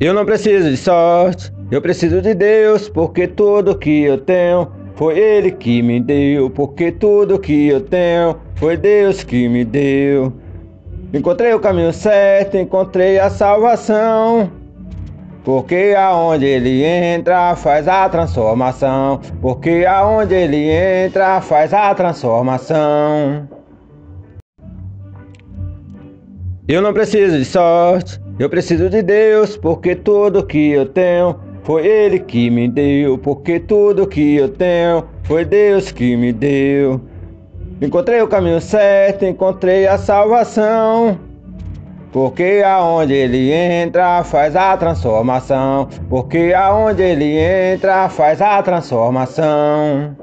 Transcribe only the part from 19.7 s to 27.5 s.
aonde ele entra faz a transformação. Eu não preciso de